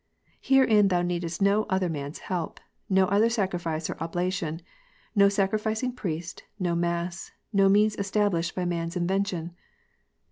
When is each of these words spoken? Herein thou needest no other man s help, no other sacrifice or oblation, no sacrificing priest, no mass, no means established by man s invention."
Herein 0.41 0.87
thou 0.87 1.03
needest 1.03 1.43
no 1.43 1.65
other 1.69 1.87
man 1.87 2.09
s 2.09 2.17
help, 2.17 2.59
no 2.89 3.05
other 3.05 3.29
sacrifice 3.29 3.87
or 3.87 4.01
oblation, 4.01 4.63
no 5.13 5.29
sacrificing 5.29 5.93
priest, 5.93 6.41
no 6.57 6.73
mass, 6.73 7.31
no 7.53 7.69
means 7.69 7.95
established 7.97 8.55
by 8.55 8.65
man 8.65 8.87
s 8.87 8.95
invention." 8.97 9.55